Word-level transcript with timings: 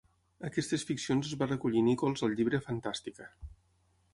Aquestes 0.47 0.85
ficcions 0.91 1.27
les 1.29 1.35
va 1.41 1.47
recollir 1.51 1.83
Nichols 1.89 2.25
al 2.29 2.33
llibre 2.41 2.61
"Fantastica". 2.71 3.29